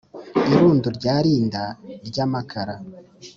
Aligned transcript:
i 0.49 0.53
rundu 0.59 0.87
rya 0.97 1.15
rinda 1.25 1.63
rya 2.07 2.25
makara, 2.33 2.75